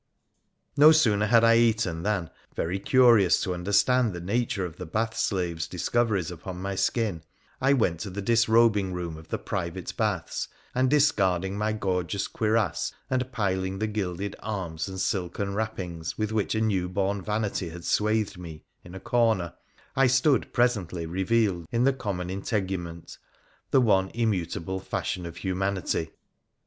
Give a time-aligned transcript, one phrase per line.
[0.75, 5.15] No sooner had I eaten than, very curious to understand the nature of the bath
[5.15, 7.21] slave's discoveries upon my skin,
[7.61, 12.27] I went to the disrobing room of the private baths, and, discard ing my gorgeous
[12.27, 17.69] cuirass, and piling the gilded arms and silken wrappings with which a new born vanity
[17.69, 19.53] had swathed me, in a corner,
[19.95, 23.19] I stood presently revealed in the common integu ment—
[23.69, 26.09] the one immutable fashion of humanity.